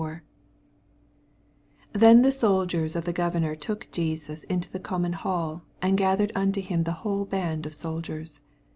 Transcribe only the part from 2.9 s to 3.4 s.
of the gov